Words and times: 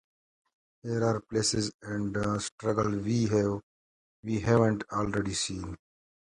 Here 0.81 1.03
are 1.05 1.19
places 1.19 1.71
and 1.83 2.41
struggles 2.41 3.03
we 3.05 4.39
haven't 4.39 4.83
already 4.91 5.33
seen. 5.35 5.77